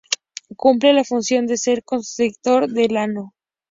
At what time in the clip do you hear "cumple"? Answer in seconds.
0.57-0.93